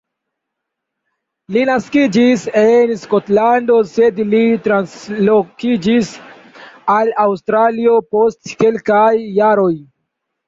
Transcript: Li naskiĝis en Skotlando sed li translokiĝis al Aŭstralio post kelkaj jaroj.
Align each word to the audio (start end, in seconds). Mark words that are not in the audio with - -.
Li 1.55 1.65
naskiĝis 1.69 2.45
en 2.61 2.93
Skotlando 3.01 3.75
sed 3.91 4.21
li 4.31 4.39
translokiĝis 4.67 6.09
al 6.97 7.11
Aŭstralio 7.25 7.93
post 8.15 8.55
kelkaj 8.63 9.11
jaroj. 9.41 9.71